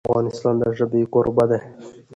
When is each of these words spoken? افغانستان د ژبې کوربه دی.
افغانستان 0.09 0.53
د 0.59 0.63
ژبې 0.77 1.01
کوربه 1.13 1.45
دی. 1.49 1.59